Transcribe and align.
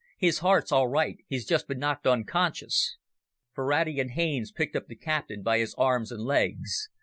"His 0.17 0.39
heart's 0.39 0.71
all 0.71 0.87
right. 0.87 1.19
He's 1.27 1.45
just 1.45 1.67
been 1.67 1.77
knocked 1.77 2.07
unconscious." 2.07 2.97
Ferrati 3.53 3.99
and 3.99 4.09
Haines 4.13 4.51
picked 4.51 4.75
up 4.75 4.87
the 4.87 4.95
captain 4.95 5.43
by 5.43 5.59
his 5.59 5.75
arms 5.75 6.11
and 6.11 6.23
legs. 6.23 6.89